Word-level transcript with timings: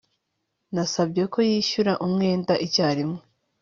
Nasabye 0.73 1.23
ko 1.33 1.39
yishyura 1.49 1.93
umwenda 2.05 2.53
icyarimwe 2.65 3.19